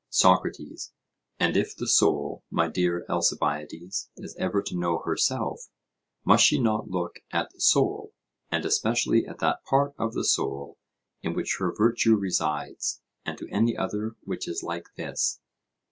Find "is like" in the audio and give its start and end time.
14.47-14.85